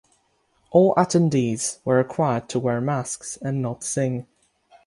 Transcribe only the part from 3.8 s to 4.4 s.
sing.